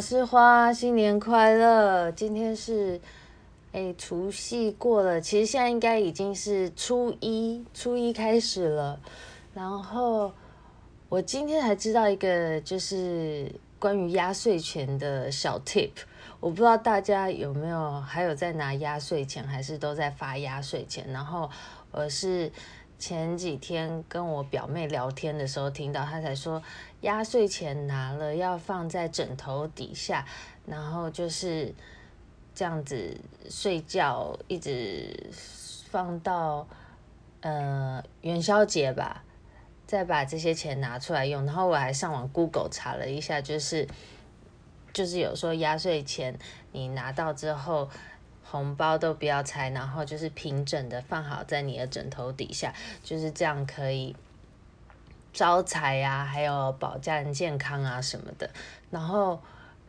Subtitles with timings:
[0.00, 2.10] 我是花，新年快乐！
[2.12, 2.98] 今天是
[3.72, 8.98] 哎除夕过了，其实现在应该已经是初一，初一开始了。
[9.52, 10.32] 然后
[11.10, 15.90] 我今天还知道一个就是关于压岁钱的小 tip，
[16.40, 21.06] 我不知道大家有没有还有在拿压岁钱，还是都在发压岁钱。
[21.12, 21.50] 然后
[21.90, 22.50] 我是。
[23.00, 26.62] 前几天跟我表妹聊天的时候，听到她才说，
[27.00, 30.26] 压岁钱拿了要放在枕头底下，
[30.66, 31.74] 然后就是
[32.54, 33.16] 这样子
[33.48, 35.30] 睡觉，一直
[35.88, 36.68] 放到
[37.40, 39.24] 呃元宵节吧，
[39.86, 41.46] 再把这些钱拿出来用。
[41.46, 43.88] 然后我还上网 Google 查了一下，就是
[44.92, 46.38] 就是有说压岁钱
[46.72, 47.88] 你拿到之后。
[48.50, 54.16] 红包都不要拆，然后就是平整的放好在你的枕头底下，就是这样可以
[55.32, 58.50] 招财呀，还有保家人健康啊什么的。
[58.90, 59.40] 然后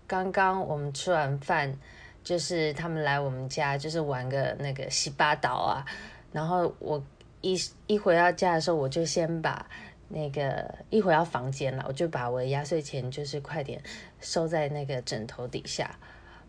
[0.05, 1.75] 刚刚我们吃完饭，
[2.23, 5.83] 就是他们来我们家，就是玩个那个洗八岛啊。
[6.31, 7.03] 然后我
[7.41, 9.65] 一一回到家的时候，我就先把
[10.09, 13.81] 那个一回到房间了，我就把我的压岁钱就是快点
[14.19, 15.97] 收在那个枕头底下。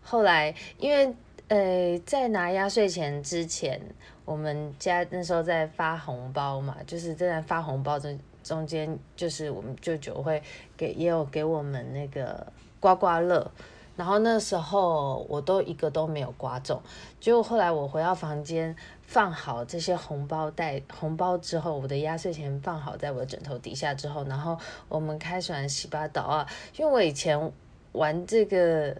[0.03, 1.15] 后来因为。
[1.49, 3.79] 呃，在拿压岁钱之前，
[4.25, 10.41] 我们家那时候在发红包嘛，就是正在发红包中中间，就是我们舅舅会
[10.75, 12.47] 给也有给我们那个
[12.79, 13.51] 刮刮乐，
[13.95, 16.81] 然后那时候我都一个都没有刮中，
[17.19, 27.51] 结果后来我回到房间放好这些红包袋红包之后，我的压岁钱放好在我的枕头底下之后，然后我们开始玩洗八岛啊，因为我以前
[27.91, 28.97] 玩这个。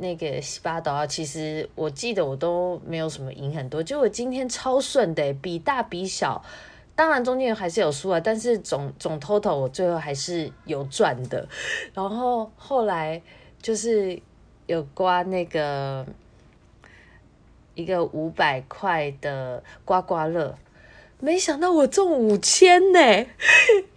[0.00, 6.40] 那个洗八岛啊，其实我记得我都没有什么赢很多，就我今天超顺的，比大比小，
[6.94, 11.48] 当然中间还是有输啊，但是总总 total 我最后还是有赚的。
[11.92, 13.20] 然后后来
[13.60, 14.20] 就是
[14.66, 16.06] 有刮那个
[17.74, 20.56] 一个五百块的刮刮乐，
[21.18, 23.26] 没想到我中五千呢，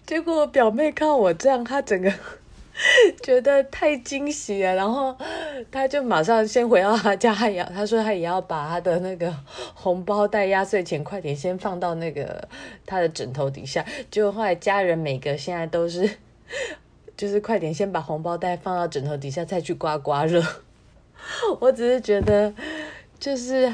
[0.08, 2.12] 结果我表妹看我这样，她整个。
[3.22, 5.16] 觉得太惊喜了，然后
[5.72, 9.34] 他就马上先回到他家，他也他说他也要把他的那个
[9.74, 12.48] 红包袋压岁钱快点先放到那个
[12.86, 13.86] 他的枕头底下。
[14.10, 16.10] 就后来家人每个现在都是，
[17.18, 20.44] 就是快点先把红包袋放到枕头底下，再去刮刮乐。
[21.60, 22.54] 我只是觉得
[23.20, 23.72] 就是。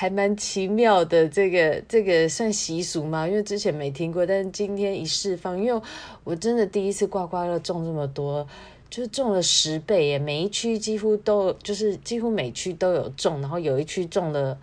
[0.00, 3.26] 还蛮奇妙的，这个这个算习俗吗？
[3.26, 5.82] 因为之前没听过，但是今天一释放，因为
[6.22, 8.46] 我真的第一次刮刮乐中这么多，
[8.88, 10.16] 就是中了十倍耶！
[10.16, 14.56] 每一区几乎都就是几乎每区都有中，然后有一区中了，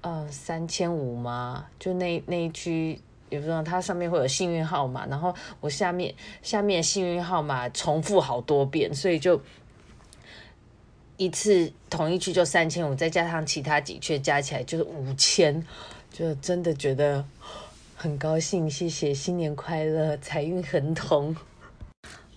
[0.00, 1.64] 呃，三千五吗？
[1.78, 3.00] 就那那一区，
[3.30, 6.12] 也不知道它上面会有幸运号码，然后我下面
[6.42, 9.40] 下面幸运号码重复好多遍，所以就。
[11.18, 15.62] 一次同一区就三千五，再加上其他几区加起来就是五千，
[16.10, 17.22] 就真的觉得
[17.94, 18.70] 很高兴。
[18.70, 21.36] 谢谢，新年快乐，财运亨通。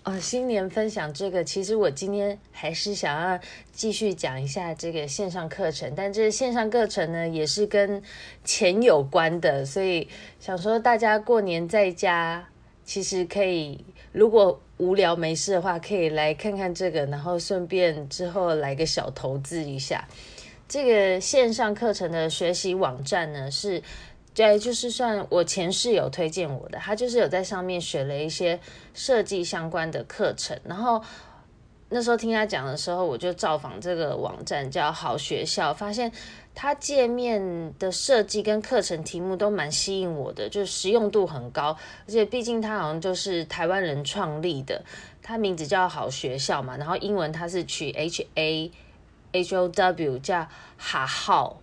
[0.03, 3.40] 哦，新年分享这个，其实我今天还是想要
[3.72, 8.02] 继续讲一下这个线上课程，但这个线上课程呢也是跟
[8.44, 10.08] 钱有关的，所以
[10.40, 12.50] 想说大家过年在家，
[12.84, 14.59] 其实可以如果。
[14.78, 20.03] 无聊没事的话，可以来看看这个，然后顺便之后来个小投资一下。
[20.68, 23.84] 这个线上课程的学习网站呢，是，
[24.34, 28.59] 对，就是算我前室友推荐我的，他就是有在上面学了一些
[28.96, 31.00] 设计相关的课程，然后
[31.91, 36.12] 那时候听他讲的时候，我就造访这个网站，叫好学校，发现。
[36.53, 44.84] 它界面的设计跟课程题目都蛮吸引我的，就实用度很高，而且毕竟它好像就是台湾人创立的，
[45.24, 48.69] 它名字叫好学校嘛，然后英文它是取 H A
[49.31, 50.46] H O W 叫
[50.78, 51.62] 哈好，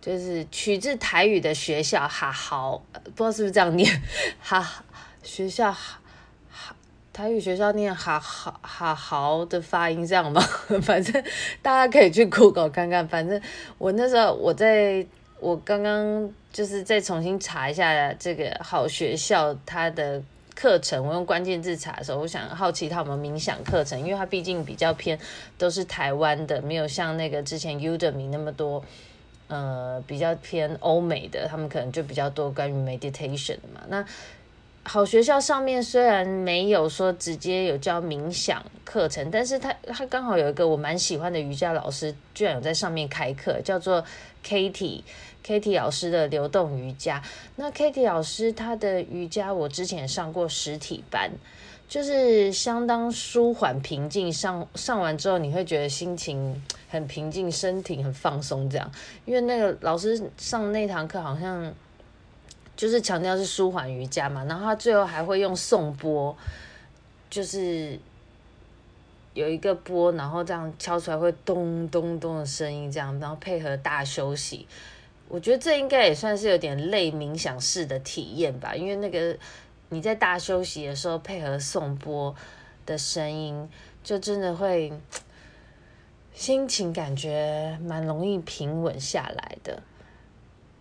[0.00, 2.84] 就是取自台语的学校哈好，
[3.16, 4.00] 不知道是不是这样念，
[4.40, 4.84] 哈
[5.24, 5.74] 学校。
[7.12, 10.40] 台语学校念哈豪哈豪的发音这样吗？
[10.82, 11.22] 反正
[11.60, 13.06] 大家可以去 Google 看看。
[13.06, 13.40] 反正
[13.78, 15.04] 我那时候我在
[15.40, 20.22] 我刚刚就是再重新查一下这个好学校它的
[20.54, 21.04] 课程。
[21.04, 25.18] 我用关键字查的时候，我想好奇他有没有冥想课程，因为它毕竟比较偏
[25.58, 28.84] 都是台湾的，没有像那个之前 Udemy 那么多，
[29.48, 33.80] 呃，比较偏欧美的，他们可能就比较多关于 meditation 的嘛。
[33.88, 34.04] 那
[34.92, 44.04] 好学校上面虽然没有说直接有教冥想课程，但是他他刚好有一个我蛮喜欢的瑜伽老师，居然有在上面开课，叫做
[44.44, 45.02] Katie
[45.46, 47.22] Katie 老师的流动瑜伽。
[47.54, 51.30] 那 Katie 老师他的瑜伽我之前上过实体班，
[51.88, 54.32] 就是相当舒缓平静。
[54.32, 58.90] 上上完之后，你会觉得心情很平静，身体很放松，这样。
[59.24, 61.72] 因为那个老师上那堂课好像
[62.80, 66.34] 就是强调是舒缓瑜伽嘛，然后他最后还会用颂钵，
[67.28, 67.98] 就是
[69.34, 74.66] 有一个波，然后这样敲出来会咚咚咚的声音，这样，然后配合大休息。
[75.28, 79.36] 我觉得这应该也算是有点类冥想式的体验吧，因为那个。
[79.92, 82.32] 你在大休息的时候，配合颂钵
[82.86, 83.68] 的声音，
[84.04, 84.92] 就真的会
[86.32, 89.82] 心情感觉蛮容易平稳下来的。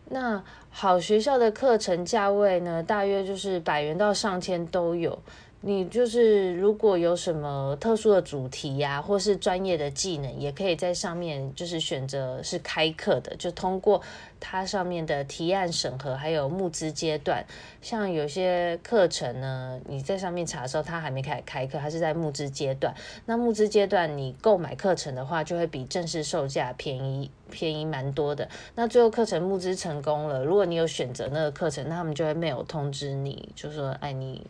[0.10, 5.18] 那好学校的课程价位呢，大约就是百元到上千都有。
[5.62, 14.02] 你就是如果有什么特殊的主题呀、或是专业的技能，也可以在上面就是选择是开课的，就通过
[14.40, 17.46] 它上面的提案审核，还有募资阶段。
[17.82, 22.96] 像有些课程呢，你在上面查的时候，它还没开始开课，它是在募资阶段。
[23.26, 28.48] 那募资阶段你购买课程的话，就会比正式售价便宜便宜蛮多的。
[28.76, 34.48] 那最后课程募资成功了，如果你有选择那个课程，那他们就会没有通知你，就说哎你。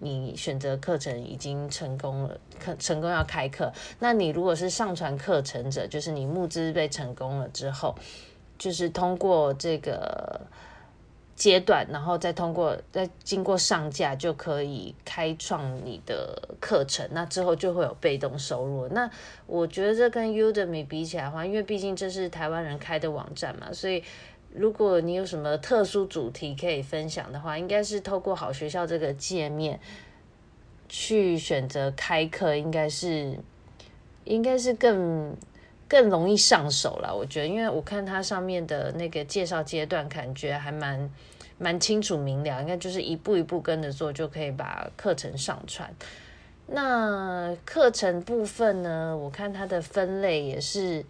[0.00, 3.72] 你选择课程已经成功了，课成功要开课。
[3.98, 7.94] 那你如果是上传课程者，就是你募资被成功了之后，
[8.58, 10.40] 就是通过这个
[11.34, 17.08] 阶段，然后再通过再经过上架，就可以开创你的课程。
[17.12, 18.86] 那之后就会有被动收入。
[18.88, 19.10] 那
[19.46, 24.02] 我觉得这跟 Udemy 比起来的话，因为毕竟这是台湾人开的网站嘛，所以。
[24.54, 29.78] 如果你有什么特殊主题可以分享的话，应该是透过好学校这个界面
[30.88, 33.38] 去选择开课，应该是
[34.24, 35.36] 应该是更
[35.86, 37.14] 更容易上手了。
[37.14, 41.08] 我觉得，因为我看它上面的那个介绍阶段，感觉还蛮
[41.58, 45.94] 蛮清楚明了，应该就是一步一步跟着做，就可以把课程上传。
[46.66, 51.04] 那课程部分呢，我看它的分类也是。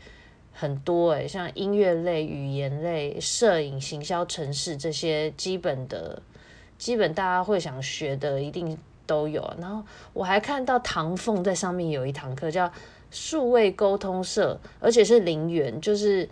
[0.61, 6.21] 很多诶，像音乐类、语言类、摄影、行销、城市这些基本的、
[6.77, 8.77] 基本大家会想学的，一定
[9.07, 9.41] 都有。
[9.61, 12.69] 然后我还看到唐凤在上面有一堂课叫
[13.13, 16.29] 数位沟通社，而且是零元，就是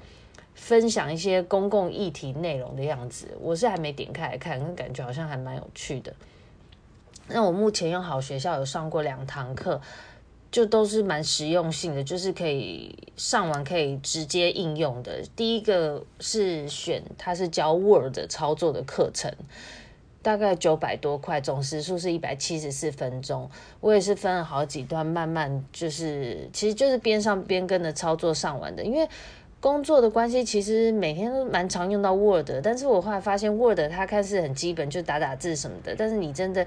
[0.56, 3.28] 分享一些公共议题内容的样子。
[3.40, 6.12] 我是还没点开来看，感觉好像还蛮有趣的。
[7.28, 9.80] 那我目前用好学校有上过两堂课。
[10.50, 15.22] 就都是蛮实用性的，就是可以上完可以直接应用的。
[15.34, 19.30] 第一个是选，它是教 Word 操作的课程，
[20.22, 23.50] 大概九百多块，总时数是一百七十四分钟。
[23.80, 28.82] 我也是分了好几段，慢慢就是，其实就是边上边跟着操作上完的。
[28.82, 29.06] 因为
[29.60, 36.66] 工作的关系，其实每天都蛮常用到 Word，但是我后来发现 Word 它看似很基本，就打打字什么的，但是你真的。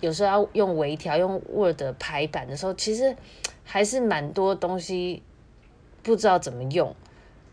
[0.00, 3.14] 有时候要用微调、用 Word 排版的时候，其实
[3.64, 5.22] 还是蛮多东西
[6.02, 6.94] 不知道怎么用。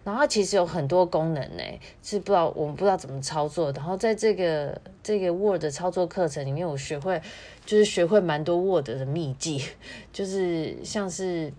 [0.04, 1.64] 然后它其实有很多功能呢，
[2.02, 3.72] 是不知道我们不知道怎么操作。
[3.74, 7.22] 然后在这个这个 Word 操作课程里面，我学会
[7.66, 9.62] 就是学会蛮多 Word 的秘技，
[10.14, 11.52] 就是像是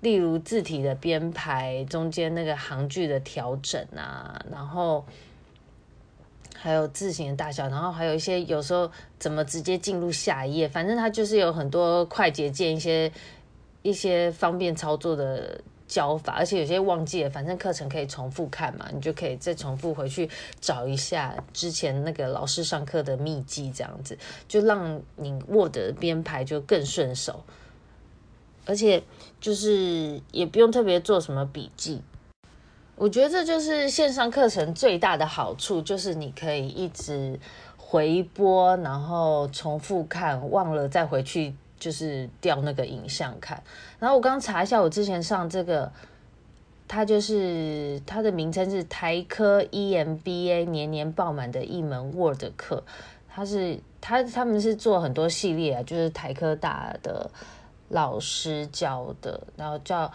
[0.00, 5.04] 例如字体的编排、中间那个行距的调整啊，然后。
[6.62, 13.10] 还有字型的大小，然后还有一些有时候怎么直接进入下一页，反正它就是有很多快捷键，一些
[13.80, 20.28] 一些方便操作的教法，而且有些忘记了，反正课程可以重复看嘛，你就可以再重复回去
[20.60, 27.42] 找一下之前那个老师上课的秘籍，这样子就让你 Word 编排就更顺手，
[28.66, 29.02] 而且
[29.40, 32.02] 就是也不用特别做什么笔记。
[33.00, 37.40] 我觉得这就是线上课程最大的好处，就是你可以一直
[37.78, 43.62] 回播，然后重复看，忘了再回去就是调那个影像看。
[43.98, 45.90] 然后我刚查一下，我之前上这个，
[46.86, 52.84] 它就是它的名称是台科 EMBA 年年爆满的一门 Word 课，
[53.30, 57.30] 它是它他们是做很多系列啊，就是台科大的
[57.88, 60.12] 老师教的，然后叫。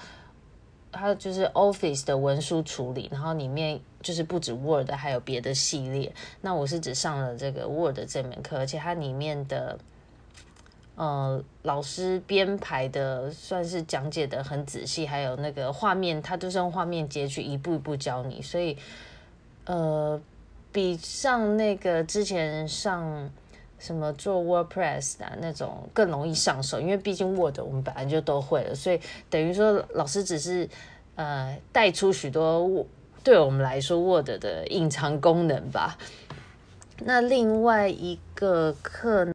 [0.95, 6.11] 它就是 Office 的文书处理，然后里面就是不止 Word，还有别的系列。
[6.41, 9.77] 那我是只上了这个 Word 这门课，而且它里面的
[10.95, 18.77] 呃老师编排的算是讲解的很仔细，还有那个画面，它都是用画面截取，一步一步教你，所以
[19.65, 20.19] 呃
[20.71, 23.29] 比上那个之前上。
[23.77, 30.67] 什么做 WordPress 的那种更容易上手，因为毕竟 Word 我们本来就都会了，所以等于说老师只是
[31.15, 32.85] 呃带出许多
[33.23, 35.97] 对我们来说 Word 的隐藏功能吧。
[36.99, 39.27] 那另外一个课，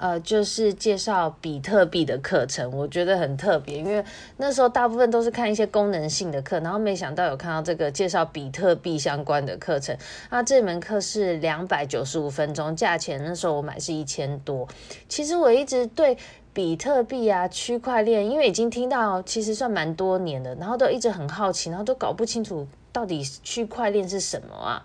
[0.00, 4.02] 呃，就是介绍比特币的课程，我觉得很特别，因为
[4.38, 9.94] 那时候大部分都是看一些功能性的课，然后没想到有看到这个介绍比特币相关的课程。
[10.30, 14.66] 那这门课是两百九十五分钟，价钱那时候我买是一千多。
[15.06, 16.16] 其实我一直对
[16.54, 24.82] 比特币啊、区块链，因为已经听到其实算蛮多年的，然后都一直很好奇，然后都搞不清楚到底区块链是什么啊。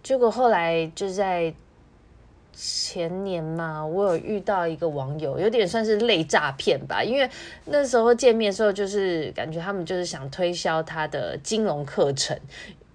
[0.00, 1.52] 结果后来就在。
[2.54, 7.28] 前年嘛，我有遇到一个网友，有点算是类诈骗吧，因为
[7.64, 12.38] 那时候见面的时候，就是感觉他们就是想推销他的金融课程，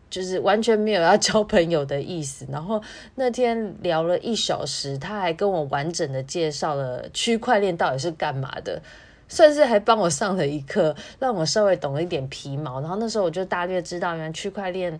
[0.09, 2.45] 就是完全没有要交朋友的意思。
[2.51, 2.81] 然后
[3.15, 8.81] 那天聊了一小时，他还跟我完整的介绍了区块链到底是干嘛的，
[9.27, 12.79] 算是还帮我上了一课，让我稍微懂了一点皮毛。
[12.79, 14.99] 然后那时候我就大略知道，原来区块链。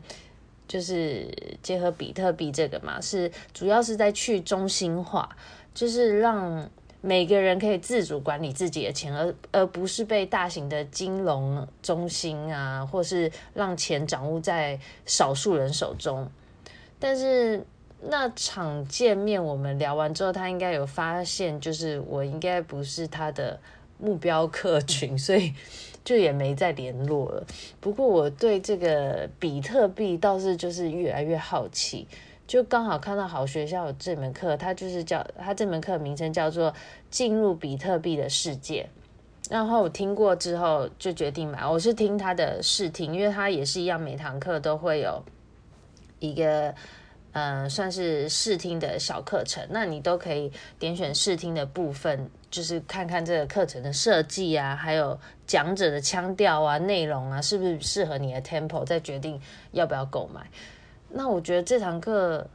[0.68, 1.34] 就是
[1.64, 5.30] 结合比特币这个嘛，是主要是在去中心化，
[5.74, 6.70] 就是让
[7.00, 16.30] 每个人可以自主管理自己的钱，而而不是被大型的金融中心啊，或是让钱掌握在少数人手中。
[17.00, 17.66] 但是
[18.02, 23.60] 那场见面我们聊完之后，他应该有发现，就是我应该不是他的
[23.98, 25.54] 目标客群，所以。
[26.08, 27.46] 就也没再联络了。
[27.82, 32.08] 不过我对这个比特币倒是就是越来越好奇。
[32.48, 36.72] 就刚好看到好学校这门课，它就是叫它这门课名称叫做
[37.10, 38.88] 《进入比特币的世界》。
[39.52, 41.68] 然后我听过之后就决定买。
[41.68, 45.22] 我是听他的试听，因为他也是一样，每堂课都会有
[46.20, 46.74] 一个。
[47.34, 59.40] 嗯，算是试听的小课程，那你都可以点选试听的部分，就是看看这个课程的设计啊，还有讲者的腔调啊、内容啊，是不是适合你的 tempo，再决定
[59.72, 60.50] 要不要购买。
[61.10, 62.48] 那我觉得这堂课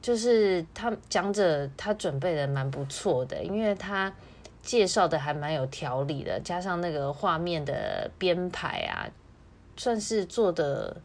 [0.00, 4.10] 就是他讲者他准备的蛮不错的，因为他
[4.62, 9.04] 介绍的还蛮有条理的，加上那个画面的编排啊，
[9.76, 10.96] 算是做的。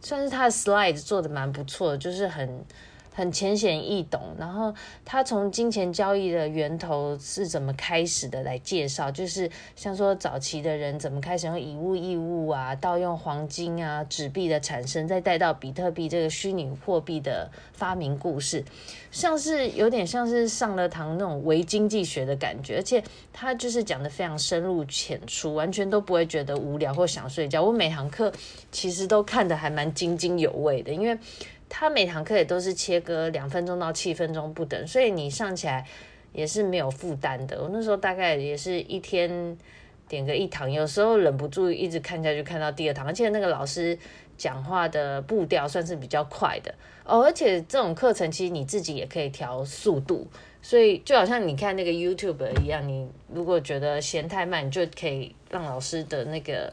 [0.00, 2.64] 算是他的 slide 做的蛮不错的，就是很。
[3.16, 18.62] 很浅显易懂，然后他从金钱交易的源头是怎么开始的来介绍，就是像说早期的人怎么开始用以物易物啊，到用黄金啊、纸币的产生，再带到比特币这个虚拟货币的发明故事，
[19.10, 27.62] 像是有点像是上了堂那种微经济学的感觉，而且他就是讲的非常深入浅出，完全都不会觉得无聊或想睡觉。
[27.62, 28.30] 我每堂课
[28.70, 31.18] 其实都看得还蛮津津有味的，因为。
[31.68, 35.84] 他每堂课也都是切割两分钟到七分钟不等，所以你上起来
[36.32, 37.60] 也是没有负担的。
[37.62, 39.58] 我那时候大概也是一天
[40.08, 43.06] 点个一堂，有时候忍不住一直看下去，看到第二堂。
[43.06, 43.98] 而且那个老师
[44.38, 46.72] 讲话的步调算是比较快的
[47.04, 50.26] 哦，而且这种课程其实你自己也可以调速度，
[50.62, 56.72] 所以就好像你看那个 YouTube 一样，你如果觉得嫌太慢，就可以让老师的那个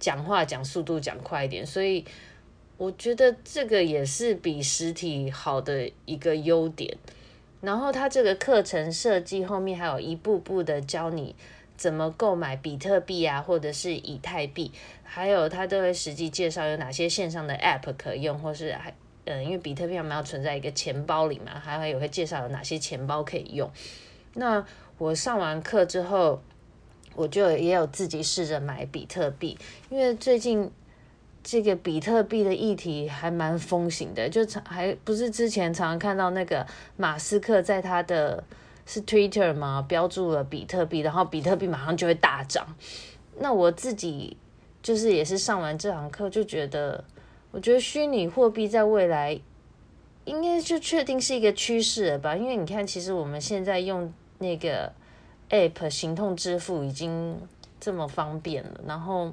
[0.00, 2.04] 讲话讲速度讲快一点，所以。
[2.76, 6.96] 我觉得这个也是比实体好的一个优点。
[7.60, 11.34] 然后它这个课程设计后面还有一步步的教你
[11.76, 14.70] 怎么购买比特币啊，或者是以太币，
[15.02, 18.92] 还有它都会实际介绍有哪些线上的 App 可用，或是还
[19.24, 23.70] 嗯，因为比特币还没有存在一个钱包里嘛，还会有会介绍有哪些钱包可以用。
[24.34, 24.66] 那
[24.98, 26.42] 我上完课之后，
[27.14, 29.56] 我就也有自己试着买比特币，
[29.88, 30.70] 因为最近。
[31.44, 38.42] 这个比特币的议题还蛮风行的，就常还不是之前常常看到那个马斯克在他的
[38.86, 42.66] 是 Twitter 嘛，标注了比特币，然后比特币马上就会大涨。
[43.38, 44.38] 那我自己
[44.82, 47.04] 就是也是上完这堂课就觉得，
[47.50, 49.38] 我觉得虚拟货币在未来
[50.24, 52.34] 应该就确定是一个趋势了吧？
[52.34, 54.90] 因为你看，其实我们现在用那个
[55.50, 57.38] App 行动支付已经
[57.78, 59.30] 这么方便了，然后。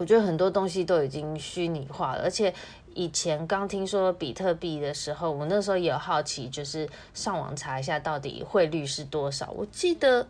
[0.00, 2.54] 我觉得很多东西都已经虚拟化了，而且
[2.94, 9.50] 以前刚听说比特币的时候，我那时候也有好奇，就是上网查一下到底汇率是多少。
[9.50, 10.26] 我记得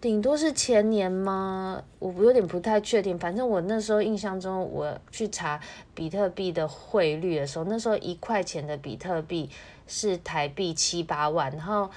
[0.00, 1.80] 顶多是前年吗？
[2.00, 3.16] 我有点不太确定。
[3.16, 5.60] 反正我那时候印象中，我去查
[5.94, 9.48] 比特币的汇率的时候，那时候一块钱的比特币
[9.86, 11.88] 是台币七八万，然后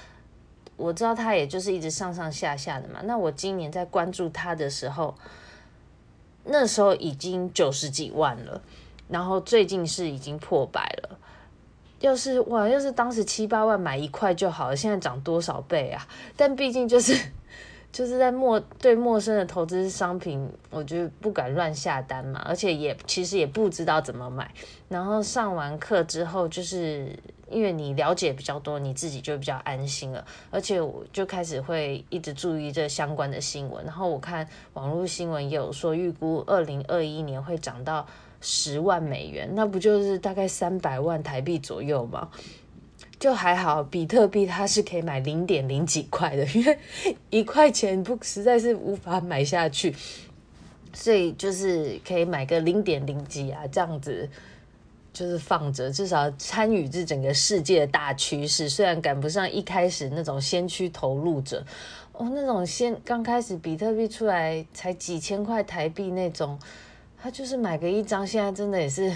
[0.76, 3.00] 我知道它也就是一直上上下下的嘛。
[3.02, 5.12] 那我今年在关注它的时候。
[6.46, 8.60] 那时候已经九十几万了，
[9.08, 11.18] 然后最近是已经破百了。
[12.00, 16.06] 要是哇，要是当时七八万买一块就好了，现在涨多少倍啊？
[16.36, 17.18] 但毕竟就是
[17.90, 24.52] 就是在陌对陌生的投资商品，我就不敢乱下单嘛，而且也其实也不知道怎么买。
[24.88, 27.18] 然后上完课之后，就是
[27.50, 30.24] 因为你了解比较多，你自己就比较安心了。
[30.50, 33.84] 而且我就开始会一直注意这相关的新闻。
[33.84, 38.06] 然后我看网络新闻也有说，预估二零二一年会涨到
[38.40, 42.28] 十万美元，那不就是大概三百万台币左右吗？
[43.18, 46.78] 就还好，比特币它是可以买零点零几块的，因为
[47.30, 49.94] 一块钱不实在是无法买下去，
[50.92, 54.28] 所以就是可以买个零点零几啊，这样子
[55.16, 58.68] 就是放着，至少参与这整个世界的大趋势。
[58.68, 61.64] 虽然赶不上一开始那种先驱投入者，
[62.12, 66.58] 哦，那种先刚开始比特币出来才几千块台币那种，
[67.16, 69.10] 他就是买个一张，现在真的也是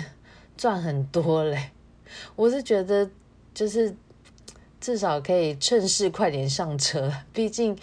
[0.57, 1.71] 赚很多嘞。
[2.35, 3.11] 我是觉得。
[3.53, 3.93] 就是
[4.81, 7.77] 至少可以趁势快点上车，毕竟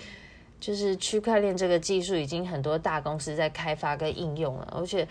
[0.62, 5.06] 就是区块链这个技术已经很多大公司在开发跟应用了，而且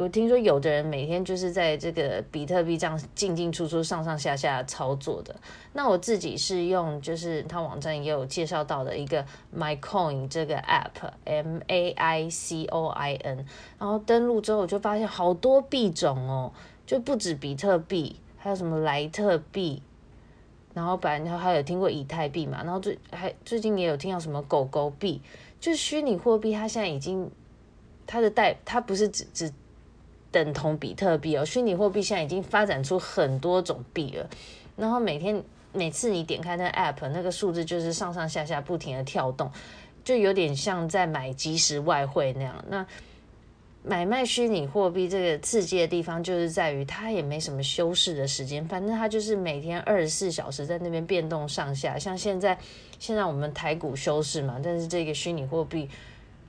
[0.00, 5.36] 我听说有的人每天就是在这个比特币这样进进出出、上上下下操作的。
[5.74, 9.22] 那我自己是用就是他网站也有介绍到的一个
[9.54, 13.44] MyCoin 这个 App，M A I C O I N，
[13.78, 16.50] 然后登录之后我就发现好多币种哦，
[16.86, 18.16] 就不止比特币。
[18.42, 19.82] 还有什么莱特币，
[20.72, 25.20] 然后本来然后还有听过以太币嘛，然后最还最近也有听到什么狗狗币，
[25.60, 27.30] 就虚拟货币，它现在已经
[28.06, 29.52] 它的代它不是只只
[30.32, 34.28] 等同比特币哦，虚拟货币现在已经发展出很多种币了，
[34.76, 39.50] 然后每天每次你点开那个 app，那个数字就是上上下下不停的跳动，
[40.04, 42.86] 就有点像在买即时外汇那样，那。
[43.82, 51.98] 买卖虚拟货币这个刺激的地方，就是在于它也没什么休市的时间，反正它就是每天二十四小时在那边变动上下。
[51.98, 52.58] 像现在，
[52.98, 55.88] 现在我们台股休市嘛，但是这个虚拟货币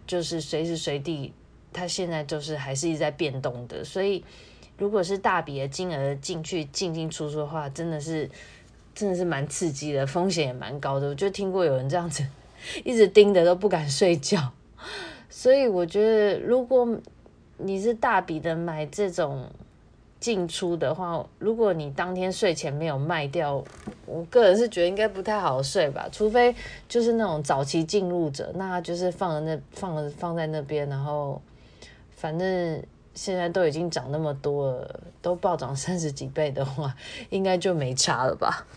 [0.05, 1.31] 就是随时随地，
[1.71, 3.83] 它现在就是还是一直在变动的。
[3.83, 4.23] 所以，
[4.77, 8.29] 如果是大笔的金额进去进进出出的话，真的是
[8.93, 11.09] 真的是蛮刺激的，风险也蛮高的。
[11.09, 12.25] 我就听过有人这样子
[12.83, 14.51] 一直盯着都不敢睡觉，
[15.29, 16.99] 所以我觉得如果。
[17.63, 19.47] 你是大笔的买这种
[20.19, 23.63] 进出的话，如果你当天睡前没有卖掉，
[24.07, 26.09] 我个人是觉得应该不太好睡吧。
[26.11, 26.55] 除非
[26.89, 31.39] 就是那种早期进入者，那就是放在那放了放在那边，然后
[32.21, 32.83] 反正
[33.15, 36.95] 现在都已经涨那么多了，都暴涨 三十几倍的话，
[37.31, 38.67] 应该就没差了吧。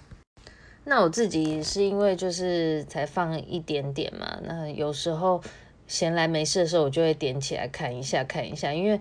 [0.85, 5.42] 那我自己是因为就是才放一点点嘛，那有时候。
[5.87, 8.98] 闲来没事的时候，我就会点起来看一下看一下，因为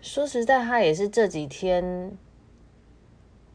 [0.00, 2.16] 说实在，它也是这几天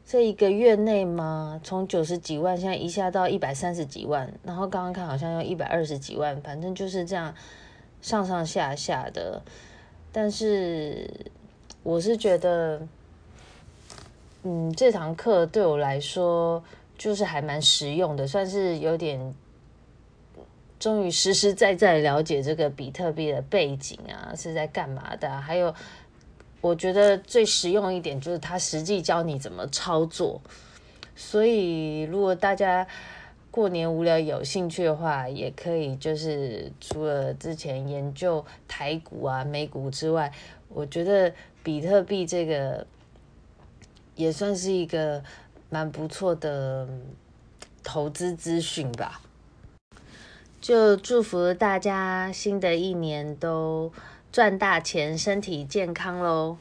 [0.04, 7.34] 这一个月内嘛，从九十几万现在一下到一百三十几万，然后刚刚看好像要一百二十几万，反正就是这样
[8.02, 9.42] 上上下下的。
[10.12, 11.08] 但是
[11.82, 12.80] 我是觉得，
[14.42, 16.62] 嗯，这堂课对我来说
[16.98, 19.34] 就是还蛮实用的，算是有点。
[20.78, 25.38] 终于实实在在了解这个比特币的背景啊，是在干嘛的啊？
[25.38, 25.74] 还有，
[26.62, 30.40] 我觉得最实用一点就是他实际教你怎么操作。
[31.14, 32.86] 所以，如果大家
[33.50, 40.32] 过年无聊有兴趣的话，也可以就是除了之前研究台股啊、美股之外，
[40.68, 41.32] 我觉得
[41.62, 42.86] 比特币这个
[44.14, 45.22] 也算是一个
[45.68, 46.88] 蛮不错的
[47.82, 49.20] 投资资讯吧。
[50.60, 53.90] 就祝福大家新的一年都
[54.30, 56.58] 赚大钱，身体健康喽！